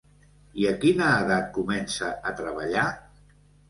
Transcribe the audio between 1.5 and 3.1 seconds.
comença a treballar?